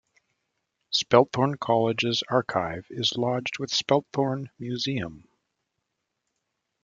[0.91, 5.27] Spelthorne College's archive is lodged with Spelthorne Museum.